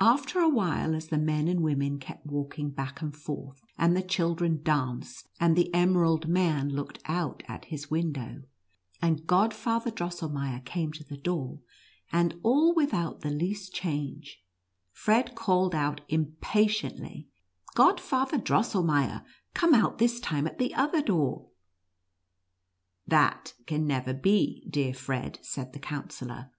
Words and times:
After 0.00 0.40
a 0.40 0.48
while 0.48 0.96
as 0.96 1.10
the 1.10 1.16
men 1.16 1.46
and 1.46 1.62
women 1.62 2.00
kept 2.00 2.26
walk 2.26 2.58
ing 2.58 2.70
back 2.70 3.00
and 3.02 3.14
forth, 3.14 3.62
and 3.78 3.96
the 3.96 4.02
children 4.02 4.64
danced, 4.64 5.28
and 5.38 5.54
the 5.54 5.72
emerald 5.72 6.26
man 6.26 6.70
looked 6.70 6.98
out 7.04 7.44
at 7.46 7.66
his 7.66 7.88
window, 7.88 8.42
and 9.00 9.28
Godfather 9.28 9.92
Drosselmeier 9.92 10.64
came 10.64 10.92
to 10.94 11.04
the 11.04 11.16
door, 11.16 11.60
and 12.10 12.40
all 12.42 12.74
without 12.74 13.20
the 13.20 13.30
least 13.30 13.72
change; 13.72 14.42
Fred 14.90 15.36
called 15.36 15.76
out 15.76 16.00
impatiently," 16.08 17.28
Godfather 17.76 18.38
Drosselmeier, 18.38 19.24
come 19.54 19.72
out 19.72 19.98
this 19.98 20.18
time 20.18 20.48
at 20.48 20.58
the 20.58 20.74
other 20.74 21.00
door."" 21.00 21.48
That 23.16 23.54
can 23.66 23.86
never 23.86 24.14
be, 24.14 24.66
dear 24.68 24.92
Fred," 24.92 25.38
said 25.42 25.72
the 25.72 25.78
Counsellor. 25.78 26.50